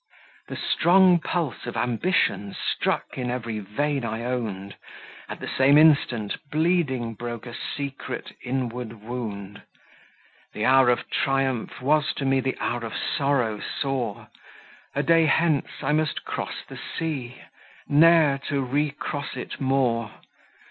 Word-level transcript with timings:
The 0.47 0.55
strong 0.57 1.19
pulse 1.19 1.67
of 1.67 1.77
Ambition 1.77 2.55
struck 2.55 3.19
In 3.19 3.29
every 3.29 3.59
vein 3.59 4.03
I 4.03 4.23
owned; 4.23 4.75
At 5.29 5.39
the 5.39 5.47
same 5.47 5.77
instant, 5.77 6.37
bleeding 6.49 7.13
broke 7.13 7.45
A 7.45 7.53
secret, 7.53 8.35
inward 8.43 8.93
wound. 8.93 9.61
The 10.53 10.65
hour 10.65 10.89
of 10.89 11.07
triumph 11.11 11.81
was 11.83 12.13
to 12.13 12.25
me 12.25 12.39
The 12.39 12.57
hour 12.59 12.83
of 12.83 12.95
sorrow 12.97 13.59
sore; 13.59 14.27
A 14.95 15.03
day 15.03 15.27
hence 15.27 15.67
I 15.83 15.91
must 15.91 16.25
cross 16.25 16.63
the 16.67 16.79
sea, 16.97 17.39
Ne'er 17.87 18.39
to 18.47 18.59
recross 18.65 19.37
it 19.37 19.61
more. 19.61 20.09